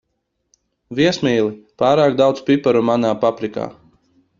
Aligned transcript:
Viesmīli, 1.01 1.53
pārāk 1.85 2.19
daudz 2.25 2.45
piparu 2.51 2.87
manā 2.93 3.17
paprikā. 3.27 3.73